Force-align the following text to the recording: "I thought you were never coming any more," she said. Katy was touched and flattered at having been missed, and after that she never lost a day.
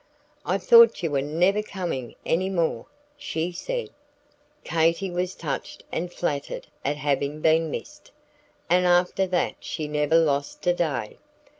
"I 0.47 0.57
thought 0.57 1.03
you 1.03 1.11
were 1.11 1.21
never 1.21 1.61
coming 1.61 2.15
any 2.25 2.49
more," 2.49 2.87
she 3.15 3.51
said. 3.51 3.91
Katy 4.63 5.11
was 5.11 5.35
touched 5.35 5.83
and 5.91 6.11
flattered 6.11 6.65
at 6.83 6.97
having 6.97 7.39
been 7.39 7.69
missed, 7.69 8.09
and 8.67 8.87
after 8.87 9.27
that 9.27 9.57
she 9.59 9.87
never 9.87 10.17
lost 10.17 10.65
a 10.65 10.73
day. 10.73 11.19